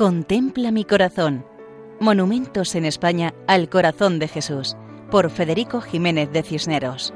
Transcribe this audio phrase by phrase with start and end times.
[0.00, 1.44] Contempla mi corazón.
[2.00, 4.74] Monumentos en España al corazón de Jesús,
[5.10, 7.12] por Federico Jiménez de Cisneros.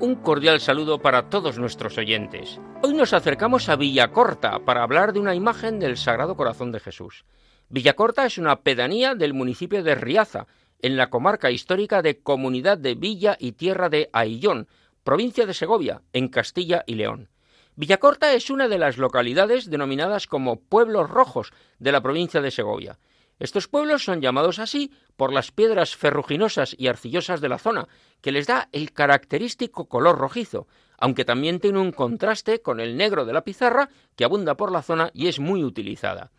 [0.00, 2.60] Un cordial saludo para todos nuestros oyentes.
[2.82, 7.24] Hoy nos acercamos a Villacorta para hablar de una imagen del Sagrado Corazón de Jesús.
[7.70, 10.46] Villacorta es una pedanía del municipio de Riaza,
[10.82, 14.68] en la comarca histórica de Comunidad de Villa y Tierra de Aillón,
[15.04, 17.30] provincia de Segovia, en Castilla y León.
[17.74, 22.98] Villacorta es una de las localidades denominadas como pueblos rojos de la provincia de Segovia.
[23.38, 27.88] Estos pueblos son llamados así por las piedras ferruginosas y arcillosas de la zona,
[28.20, 33.24] que les da el característico color rojizo, aunque también tiene un contraste con el negro
[33.24, 36.30] de la pizarra que abunda por la zona y es muy utilizada.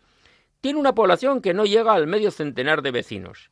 [0.60, 3.50] Tiene una población que no llega al medio centenar de vecinos.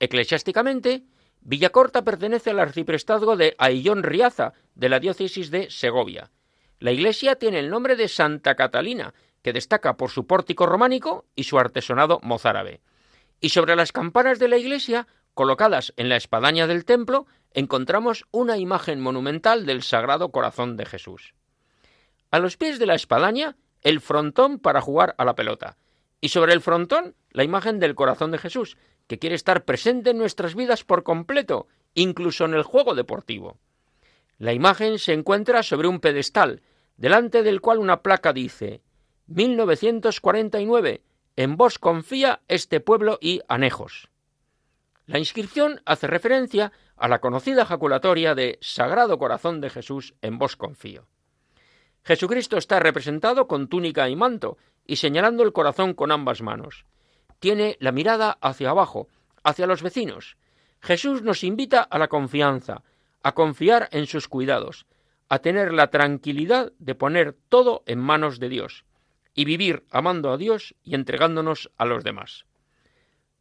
[0.00, 1.04] Eclesiásticamente,
[1.40, 6.30] Villacorta pertenece al arciprestazgo de Aillón Riaza, de la diócesis de Segovia.
[6.78, 11.44] La iglesia tiene el nombre de Santa Catalina, que destaca por su pórtico románico y
[11.44, 12.80] su artesonado mozárabe.
[13.40, 18.56] Y sobre las campanas de la iglesia, colocadas en la espadaña del templo, encontramos una
[18.56, 21.34] imagen monumental del Sagrado Corazón de Jesús.
[22.30, 25.76] A los pies de la espadaña, el frontón para jugar a la pelota.
[26.20, 30.18] Y sobre el frontón, la imagen del corazón de Jesús, que quiere estar presente en
[30.18, 33.58] nuestras vidas por completo, incluso en el juego deportivo.
[34.38, 36.62] La imagen se encuentra sobre un pedestal,
[36.96, 38.82] delante del cual una placa dice
[39.26, 41.02] 1949.
[41.36, 44.08] En vos confía este pueblo y anejos.
[45.06, 50.56] La inscripción hace referencia a la conocida ejaculatoria de Sagrado Corazón de Jesús, en vos
[50.56, 51.06] confío.
[52.04, 56.84] Jesucristo está representado con túnica y manto y señalando el corazón con ambas manos.
[57.38, 59.08] Tiene la mirada hacia abajo,
[59.42, 60.36] hacia los vecinos.
[60.80, 62.82] Jesús nos invita a la confianza,
[63.24, 64.86] a confiar en sus cuidados,
[65.28, 68.84] a tener la tranquilidad de poner todo en manos de Dios
[69.34, 72.44] y vivir amando a Dios y entregándonos a los demás.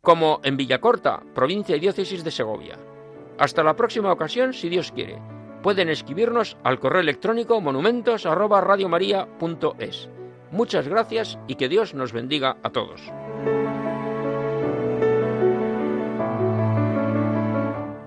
[0.02, 2.80] Como en Villacorta, provincia y diócesis de Segovia.
[3.38, 5.22] Hasta la próxima ocasión, si Dios quiere.
[5.62, 10.10] Pueden escribirnos al correo electrónico monumentos@radiomaria.es.
[10.52, 13.02] Muchas gracias y que Dios nos bendiga a todos.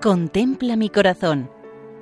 [0.01, 1.55] Contempla mi corazón